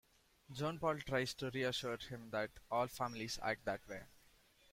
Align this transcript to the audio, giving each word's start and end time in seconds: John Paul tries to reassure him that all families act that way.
John 0.51 0.79
Paul 0.79 0.97
tries 1.01 1.35
to 1.35 1.51
reassure 1.51 1.97
him 1.97 2.31
that 2.31 2.49
all 2.71 2.87
families 2.87 3.37
act 3.43 3.65
that 3.65 3.87
way. 3.87 4.01